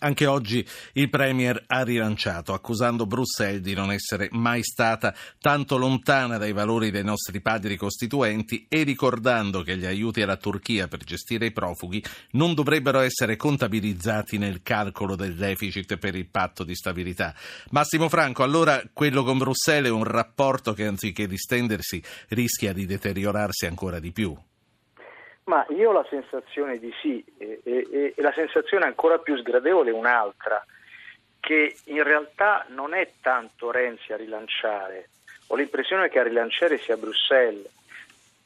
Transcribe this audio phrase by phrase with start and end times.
[0.00, 6.38] Anche oggi il Premier ha rilanciato, accusando Bruxelles di non essere mai stata tanto lontana
[6.38, 11.46] dai valori dei nostri padri costituenti e ricordando che gli aiuti alla Turchia per gestire
[11.46, 17.34] i profughi non dovrebbero essere contabilizzati nel calcolo del deficit per il patto di stabilità.
[17.70, 23.66] Massimo Franco, allora quello con Bruxelles è un rapporto che anziché distendersi rischia di deteriorarsi
[23.66, 24.36] ancora di più.
[25.48, 29.88] Ma io ho la sensazione di sì, e, e, e la sensazione ancora più sgradevole
[29.88, 30.62] è un'altra,
[31.40, 35.08] che in realtà non è tanto Renzi a rilanciare,
[35.46, 37.66] ho l'impressione che a rilanciare sia Bruxelles.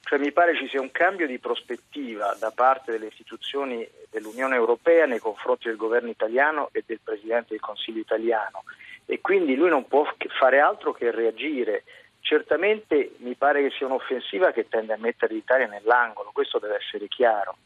[0.05, 5.05] Cioè, mi pare ci sia un cambio di prospettiva da parte delle istituzioni dell'Unione Europea
[5.07, 8.63] nei confronti del governo italiano e del Presidente del Consiglio italiano.
[9.07, 10.07] E quindi lui non può
[10.39, 11.83] fare altro che reagire
[12.23, 17.09] Certamente mi pare che sia un'offensiva che tende a mettere l'Italia nell'angolo, questo deve essere
[17.09, 17.57] chiaro.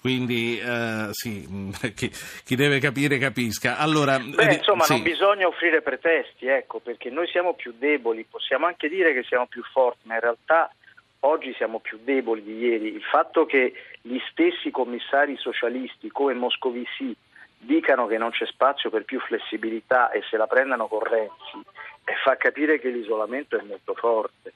[0.00, 1.48] Quindi eh, sì,
[1.96, 2.10] chi,
[2.44, 3.78] chi, deve capire capisca.
[3.78, 4.92] Allora, Beh, insomma, sì.
[4.92, 9.46] non bisogna offrire pretesti, ecco, perché noi siamo più deboli, possiamo anche dire che siamo
[9.46, 10.70] più forti, ma in realtà
[11.20, 12.94] oggi siamo più deboli di ieri.
[12.94, 17.16] Il fatto che gli stessi commissari socialisti come Moscovici
[17.56, 21.64] dicano che non c'è spazio per più flessibilità e se la prendano con Renzi
[22.04, 24.52] e fa capire che l'isolamento è molto forte.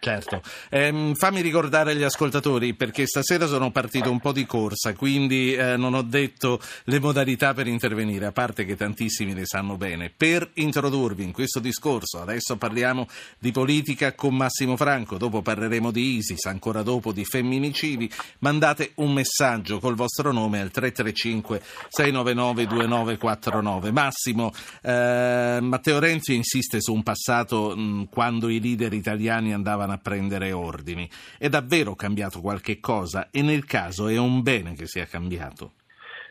[0.00, 5.54] Certo, eh, fammi ricordare agli ascoltatori perché stasera sono partito un po' di corsa, quindi
[5.54, 10.12] eh, non ho detto le modalità per intervenire, a parte che tantissimi le sanno bene.
[10.16, 13.08] Per introdurvi in questo discorso, adesso parliamo
[13.40, 19.12] di politica con Massimo Franco, dopo parleremo di ISIS, ancora dopo di femminicidi, mandate un
[19.12, 23.90] messaggio col vostro nome al 335 699 2949.
[23.90, 29.92] Massimo, eh, Matteo Renzi insiste su un passato mh, quando i leader italiani andavano andavano
[29.92, 31.08] a prendere ordini.
[31.38, 35.72] È davvero cambiato qualche cosa e nel caso è un bene che sia cambiato?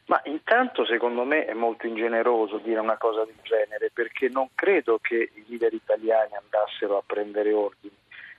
[0.06, 5.00] Ma intanto secondo me è molto ingeneroso dire una cosa del genere perché non credo
[5.02, 7.96] che i leader italiani andassero a prendere ordini.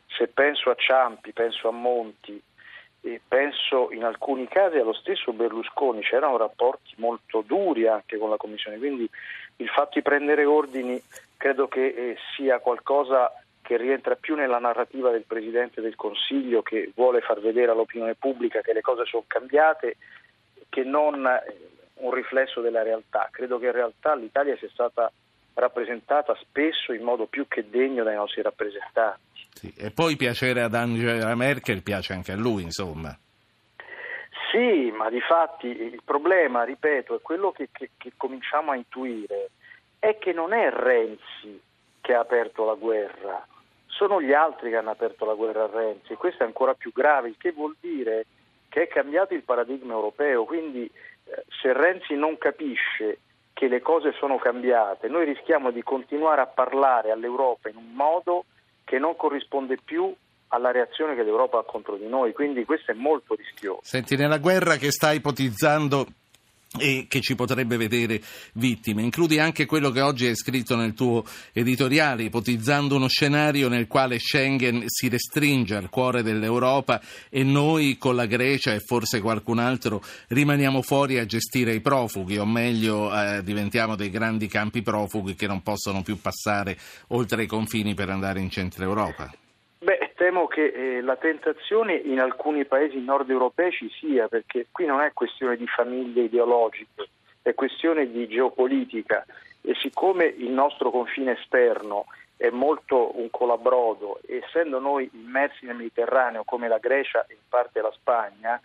[0.07, 2.43] Se penso a Ciampi, penso a Monti
[3.27, 8.77] penso in alcuni casi allo stesso Berlusconi, c'erano rapporti molto duri anche con la Commissione,
[8.77, 9.09] quindi
[9.57, 11.01] il fatto di prendere ordini
[11.37, 13.33] credo che eh, sia qualcosa
[13.69, 18.63] che rientra più nella narrativa del Presidente del Consiglio che vuole far vedere all'opinione pubblica
[18.63, 19.99] che le cose sono cambiate
[20.71, 23.29] che non eh, un riflesso della realtà.
[23.31, 25.13] Credo che in realtà l'Italia sia stata
[25.53, 29.47] rappresentata spesso in modo più che degno dai nostri rappresentanti.
[29.53, 33.15] Sì, e poi piacere ad Angela Merkel piace anche a lui, insomma.
[34.51, 39.51] Sì, ma di fatti il problema, ripeto, è quello che, che, che cominciamo a intuire,
[39.99, 41.61] è che non è Renzi
[42.01, 43.47] che ha aperto la guerra,
[43.99, 46.93] sono gli altri che hanno aperto la guerra a Renzi e questo è ancora più
[46.93, 48.27] grave, il che vuol dire
[48.69, 53.19] che è cambiato il paradigma europeo, quindi eh, se Renzi non capisce
[53.53, 58.45] che le cose sono cambiate, noi rischiamo di continuare a parlare all'Europa in un modo
[58.85, 60.15] che non corrisponde più
[60.49, 63.81] alla reazione che l'Europa ha contro di noi, quindi questo è molto rischioso.
[63.83, 66.07] Senti, nella guerra che sta ipotizzando
[66.77, 68.21] e che ci potrebbe vedere
[68.55, 69.03] vittime.
[69.03, 74.19] Includi anche quello che oggi hai scritto nel tuo editoriale, ipotizzando uno scenario nel quale
[74.19, 80.03] Schengen si restringe al cuore dell'Europa e noi con la Grecia e forse qualcun altro
[80.29, 85.47] rimaniamo fuori a gestire i profughi, o meglio eh, diventiamo dei grandi campi profughi che
[85.47, 89.33] non possono più passare oltre i confini per andare in centro Europa
[90.29, 95.01] temo che eh, la tentazione in alcuni paesi nord europei ci sia, perché qui non
[95.01, 97.09] è questione di famiglie ideologiche,
[97.41, 99.25] è questione di geopolitica
[99.63, 102.05] e siccome il nostro confine esterno
[102.37, 107.81] è molto un colabrodo, essendo noi immersi nel Mediterraneo come la Grecia e in parte
[107.81, 108.61] la Spagna,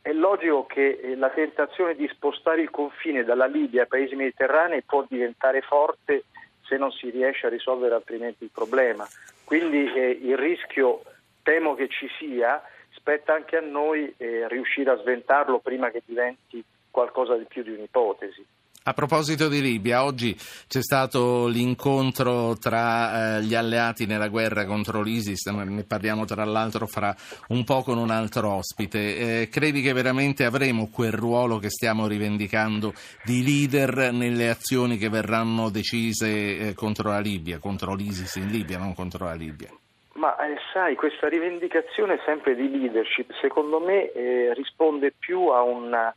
[0.00, 4.80] è logico che eh, la tentazione di spostare il confine dalla Libia ai paesi mediterranei
[4.80, 6.24] può diventare forte
[6.62, 9.06] se non si riesce a risolvere altrimenti il problema.
[9.44, 11.02] Quindi eh, il rischio
[11.42, 16.64] temo che ci sia, spetta anche a noi eh, riuscire a sventarlo prima che diventi
[16.90, 18.44] qualcosa di più di un'ipotesi.
[18.86, 20.36] A proposito di Libia, oggi
[20.68, 26.86] c'è stato l'incontro tra eh, gli alleati nella guerra contro l'ISIS, ne parliamo tra l'altro
[26.86, 27.16] fra
[27.48, 28.98] un po' con un altro ospite.
[29.40, 32.92] Eh, credi che veramente avremo quel ruolo che stiamo rivendicando
[33.24, 38.76] di leader nelle azioni che verranno decise eh, contro la Libia, contro l'ISIS in Libia,
[38.76, 39.70] non contro la Libia?
[40.16, 46.12] Ma eh, sai, questa rivendicazione sempre di leadership, secondo me, eh, risponde più a un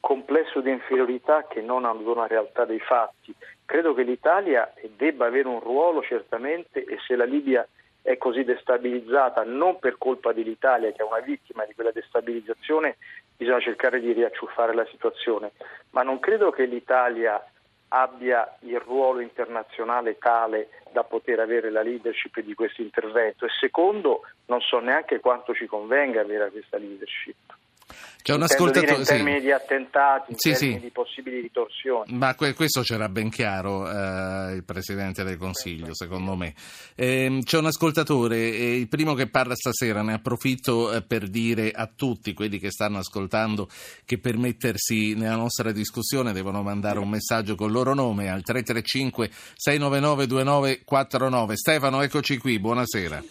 [0.00, 3.34] complesso di inferiorità che non ad una realtà dei fatti.
[3.64, 7.66] Credo che l'Italia debba avere un ruolo certamente e se la Libia
[8.02, 12.96] è così destabilizzata non per colpa dell'Italia che è una vittima di quella destabilizzazione,
[13.36, 15.52] bisogna cercare di riacciuffare la situazione,
[15.90, 17.42] ma non credo che l'Italia
[17.88, 24.22] abbia il ruolo internazionale tale da poter avere la leadership di questo intervento e secondo
[24.46, 27.36] non so neanche quanto ci convenga avere questa leadership.
[28.28, 29.44] C'è un ascoltatore in termini sì.
[29.44, 30.80] di attentati, in sì, termini sì.
[30.80, 32.12] di possibili ritorsioni.
[32.12, 36.52] Ma que- questo c'era ben chiaro eh, il Presidente del Consiglio, secondo me.
[36.94, 41.70] Eh, c'è un ascoltatore, eh, il primo che parla stasera, ne approfitto eh, per dire
[41.70, 43.68] a tutti quelli che stanno ascoltando
[44.04, 48.42] che per mettersi nella nostra discussione devono mandare un messaggio con il loro nome al
[48.42, 51.56] 335 699 2949.
[51.56, 53.22] Stefano, eccoci qui, buonasera.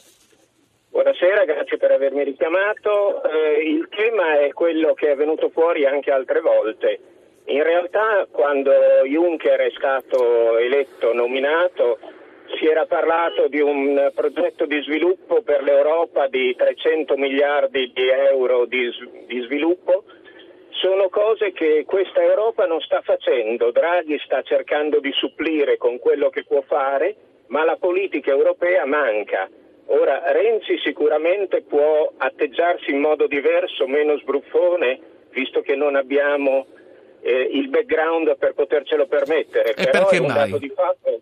[0.89, 1.66] Buonasera, grazie
[1.97, 3.21] avermi richiamato.
[3.23, 6.99] Eh, il tema è quello che è venuto fuori anche altre volte.
[7.45, 8.71] In realtà quando
[9.05, 11.97] Juncker è stato eletto, nominato,
[12.57, 18.65] si era parlato di un progetto di sviluppo per l'Europa di 300 miliardi di euro
[18.65, 18.89] di,
[19.27, 20.03] di sviluppo.
[20.69, 23.71] Sono cose che questa Europa non sta facendo.
[23.71, 27.15] Draghi sta cercando di supplire con quello che può fare,
[27.47, 29.49] ma la politica europea manca.
[29.87, 34.99] Ora, Renzi sicuramente può atteggiarsi in modo diverso, meno sbruffone,
[35.31, 36.65] visto che non abbiamo
[37.21, 39.73] eh, il background per potercelo permettere.
[39.73, 40.35] E Però è un mai?
[40.35, 41.21] dato di fatto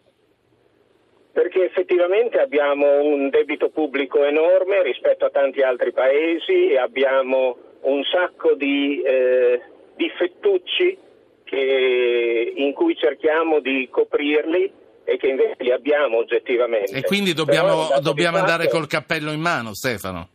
[1.36, 8.04] perché effettivamente abbiamo un debito pubblico enorme rispetto a tanti altri paesi e abbiamo un
[8.06, 9.62] sacco di, eh,
[9.98, 10.98] di fettucci
[11.44, 14.72] che, in cui cerchiamo di coprirli
[15.06, 16.98] e che invece li abbiamo oggettivamente.
[16.98, 20.30] E quindi dobbiamo, dobbiamo di andare fatto- col cappello in mano, Stefano.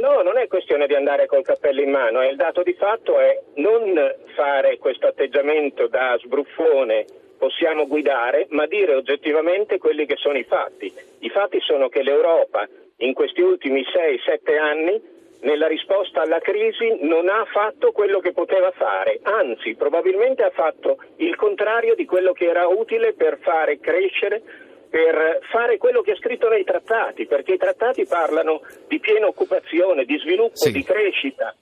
[0.00, 3.42] No, non è questione di andare col cappello in mano, il dato di fatto è
[3.56, 3.94] non
[4.34, 7.06] fare questo atteggiamento da sbruffone
[7.36, 10.92] possiamo guidare, ma dire oggettivamente quelli che sono i fatti.
[11.20, 12.66] I fatti sono che l'Europa
[12.98, 15.00] in questi ultimi 6-7 anni
[15.40, 20.98] nella risposta alla crisi non ha fatto quello che poteva fare, anzi probabilmente ha fatto
[21.16, 24.42] il contrario di quello che era utile per fare crescere
[24.88, 30.04] per fare quello che è scritto nei trattati, perché i trattati parlano di piena occupazione,
[30.04, 30.70] di sviluppo, Sì.
[30.72, 31.54] di crescita.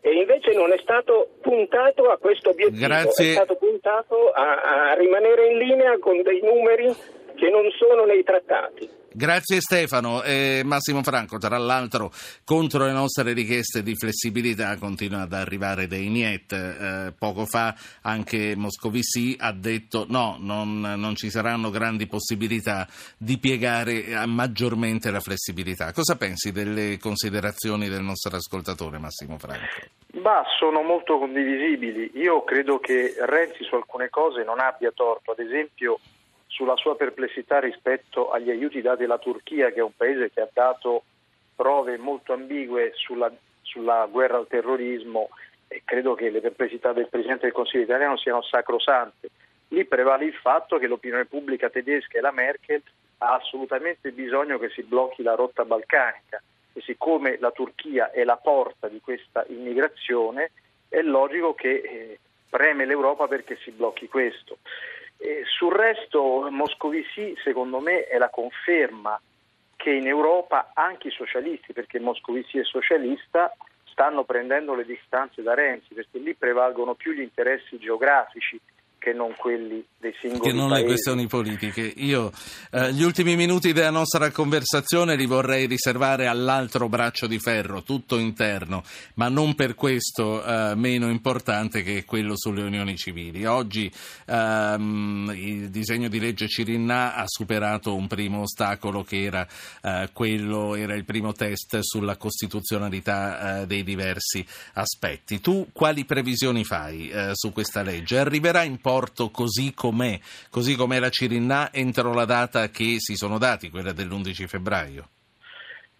[0.00, 3.30] E invece non è stato puntato a questo obiettivo, Grazie.
[3.30, 6.92] è stato puntato a, a rimanere in linea con dei numeri
[7.36, 8.90] che non sono nei trattati.
[9.14, 10.22] Grazie Stefano.
[10.22, 12.10] Eh, Massimo Franco, tra l'altro,
[12.44, 16.52] contro le nostre richieste di flessibilità continua ad arrivare dei niet.
[16.52, 23.38] Eh, poco fa anche Moscovici ha detto no, non, non ci saranno grandi possibilità di
[23.38, 25.92] piegare eh, maggiormente la flessibilità.
[25.92, 29.66] Cosa pensi delle considerazioni del nostro ascoltatore Massimo Franco?
[30.22, 32.12] Ma sono molto condivisibili.
[32.14, 35.98] Io credo che Renzi su alcune cose non abbia torto, ad esempio
[36.52, 40.48] sulla sua perplessità rispetto agli aiuti dati alla Turchia, che è un paese che ha
[40.52, 41.04] dato
[41.56, 43.32] prove molto ambigue sulla,
[43.62, 45.30] sulla guerra al terrorismo
[45.66, 49.30] e credo che le perplessità del Presidente del Consiglio italiano siano sacrosante.
[49.68, 52.82] Lì prevale il fatto che l'opinione pubblica tedesca e la Merkel
[53.18, 56.42] ha assolutamente bisogno che si blocchi la rotta balcanica
[56.74, 60.50] e siccome la Turchia è la porta di questa immigrazione
[60.90, 62.18] è logico che eh,
[62.50, 64.58] preme l'Europa perché si blocchi questo.
[65.18, 69.20] E sul resto Moscovici secondo me è la conferma
[69.76, 73.54] che in Europa anche i socialisti, perché Moscovici è socialista,
[73.84, 78.60] stanno prendendo le distanze da Renzi, perché lì prevalgono più gli interessi geografici
[78.98, 80.82] che non quelli dei singoli Che non paesi.
[80.82, 81.92] le questioni politiche.
[81.96, 82.32] Io
[82.72, 88.18] eh, gli ultimi minuti della nostra conversazione li vorrei riservare all'altro braccio di ferro, tutto
[88.18, 88.82] interno,
[89.14, 93.46] ma non per questo eh, meno importante che quello sulle unioni civili.
[93.46, 93.90] Oggi
[94.26, 99.46] ehm, il disegno di legge Cirinna ha superato un primo ostacolo che era
[99.82, 104.44] eh, quello, era il primo test sulla costituzionalità eh, dei diversi
[104.74, 105.40] aspetti.
[105.40, 108.18] Tu quali previsioni fai eh, su questa legge?
[108.18, 110.18] Arriverà in porto così com'è,
[110.50, 115.08] così com'è la Cirinna entro la data che si sono dati, quella dell'11 febbraio?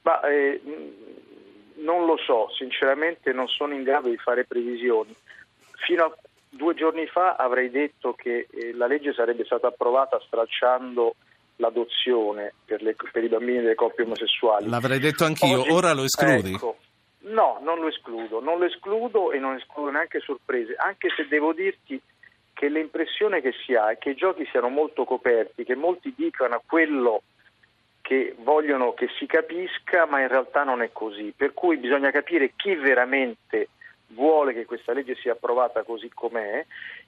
[0.03, 0.61] Ma, eh,
[1.77, 5.15] non lo so, sinceramente non sono in grado di fare previsioni.
[5.87, 6.17] Fino a
[6.49, 11.15] due giorni fa avrei detto che eh, la legge sarebbe stata approvata stralciando
[11.57, 14.69] l'adozione per, le- per i bambini delle coppie omosessuali.
[14.69, 16.55] L'avrei detto anch'io, Oggi- ora lo escludi?
[16.55, 16.77] Ecco,
[17.21, 21.53] no, non lo escludo, non lo escludo e non escludo neanche sorprese, anche se devo
[21.53, 22.01] dirti
[22.63, 26.63] che l'impressione che si ha è che i giochi siano molto coperti, che molti dicano
[26.65, 27.23] quello
[28.01, 31.35] che vogliono che si capisca, ma in realtà non è così.
[31.37, 33.71] Per cui bisogna capire chi veramente
[34.11, 36.65] vuole che questa legge sia approvata così com'è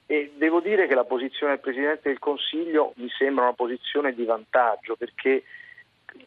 [0.06, 4.25] e devo dire che la posizione del Presidente del Consiglio mi sembra una posizione di
[4.25, 5.44] vantaggio perché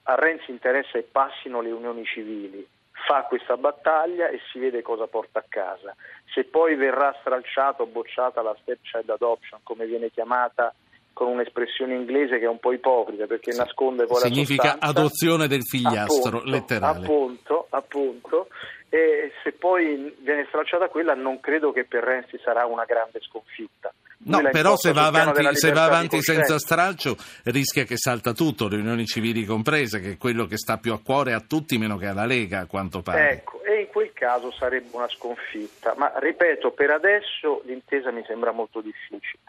[0.03, 2.65] a Renzi interessa che passino le unioni civili,
[3.07, 5.95] fa questa battaglia e si vede cosa porta a casa.
[6.33, 10.73] Se poi verrà stralciata o bocciata la step child adoption, come viene chiamata
[11.13, 13.57] con un'espressione inglese che è un po' ipocrita perché sì.
[13.57, 14.99] nasconde poi Significa la sostanza.
[14.99, 16.99] adozione del figliastro, appunto, letterale.
[16.99, 18.47] Appunto, appunto.
[18.89, 23.94] E se poi viene stralciata quella non credo che per Renzi sarà una grande sconfitta.
[24.20, 28.77] No, però se va avanti, se va avanti senza stralcio rischia che salta tutto, le
[28.77, 32.08] unioni civili comprese, che è quello che sta più a cuore a tutti meno che
[32.08, 33.29] alla Lega, a quanto pare.
[33.32, 38.51] Ecco, e in quel caso sarebbe una sconfitta, ma ripeto, per adesso l'intesa mi sembra
[38.51, 39.44] molto difficile.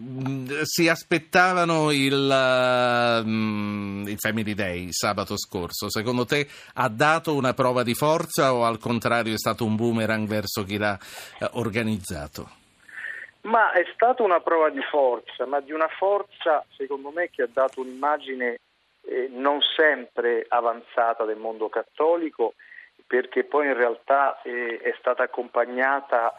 [0.00, 5.88] Mm, si aspettavano il, uh, il, Family Day sabato scorso.
[5.88, 10.26] Secondo te ha dato una prova di forza o al contrario è stato un boomerang
[10.26, 10.98] verso chi l'ha
[11.38, 12.48] uh, organizzato?
[13.42, 17.48] Ma è stata una prova di forza, ma di una forza secondo me che ha
[17.52, 18.58] dato un'immagine
[19.02, 22.54] eh, non sempre avanzata del mondo cattolico,
[23.06, 26.34] perché poi in realtà eh, è stata accompagnata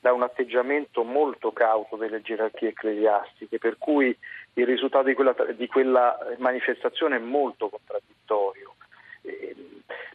[0.00, 4.16] da un atteggiamento molto cauto delle gerarchie ecclesiastiche, per cui
[4.54, 8.74] il risultato di quella, di quella manifestazione è molto contraddittorio.
[9.22, 9.54] Eh,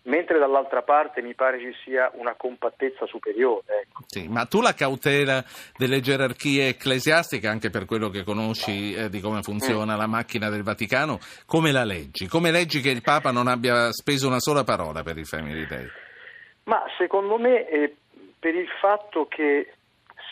[0.05, 3.83] mentre dall'altra parte mi pare ci sia una compattezza superiore.
[3.83, 4.03] Ecco.
[4.07, 5.43] Sì, ma tu la cautela
[5.77, 9.97] delle gerarchie ecclesiastiche, anche per quello che conosci eh, di come funziona mm.
[9.97, 12.27] la macchina del Vaticano, come la leggi?
[12.27, 15.87] Come leggi che il Papa non abbia speso una sola parola per il Family Day?
[16.63, 17.95] Ma secondo me eh,
[18.45, 19.73] per il fatto che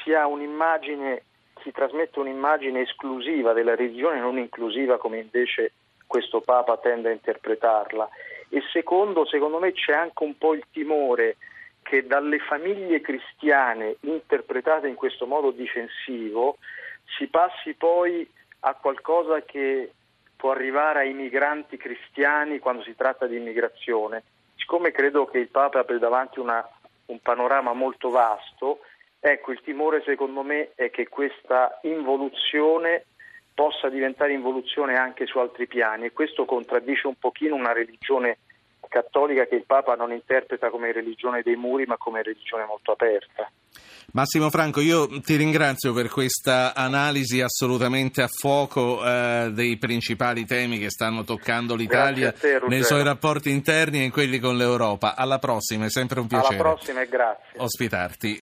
[0.03, 1.23] si ha un'immagine,
[1.63, 5.71] si trasmette un'immagine esclusiva della religione, non inclusiva come invece
[6.05, 8.07] questo Papa tende a interpretarla
[8.49, 11.37] e secondo, secondo me c'è anche un po' il timore
[11.81, 16.57] che dalle famiglie cristiane interpretate in questo modo difensivo
[17.17, 19.91] si passi poi a qualcosa che
[20.35, 24.21] può arrivare ai migranti cristiani quando si tratta di immigrazione.
[24.55, 26.63] Siccome credo che il Papa abbia davanti una,
[27.13, 28.79] un panorama molto vasto,
[29.19, 33.05] ecco il timore secondo me è che questa involuzione
[33.53, 38.39] possa diventare involuzione anche su altri piani e questo contraddice un pochino una religione
[38.93, 43.49] cattolica che il Papa non interpreta come religione dei muri ma come religione molto aperta.
[44.11, 50.77] Massimo Franco, io ti ringrazio per questa analisi assolutamente a fuoco eh, dei principali temi
[50.77, 55.15] che stanno toccando l'Italia te, nei suoi rapporti interni e in quelli con l'Europa.
[55.15, 56.59] Alla prossima, è sempre un piacere.
[56.59, 57.57] Alla prossima e grazie.
[57.57, 58.29] Ospitarti.